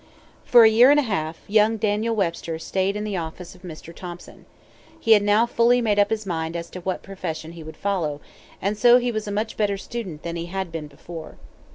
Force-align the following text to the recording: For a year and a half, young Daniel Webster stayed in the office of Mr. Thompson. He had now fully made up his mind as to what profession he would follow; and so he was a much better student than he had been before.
For 0.45 0.63
a 0.63 0.67
year 0.67 0.89
and 0.89 0.99
a 0.99 1.03
half, 1.03 1.41
young 1.47 1.77
Daniel 1.77 2.15
Webster 2.15 2.57
stayed 2.57 2.95
in 2.95 3.03
the 3.03 3.17
office 3.17 3.53
of 3.53 3.61
Mr. 3.61 3.93
Thompson. 3.95 4.47
He 4.99 5.11
had 5.11 5.21
now 5.21 5.45
fully 5.45 5.79
made 5.79 5.99
up 5.99 6.09
his 6.09 6.25
mind 6.25 6.55
as 6.55 6.71
to 6.71 6.79
what 6.81 7.03
profession 7.03 7.51
he 7.51 7.61
would 7.61 7.77
follow; 7.77 8.19
and 8.59 8.75
so 8.75 8.97
he 8.97 9.11
was 9.11 9.27
a 9.27 9.31
much 9.31 9.57
better 9.57 9.77
student 9.77 10.23
than 10.23 10.37
he 10.37 10.47
had 10.47 10.71
been 10.71 10.87
before. 10.87 11.37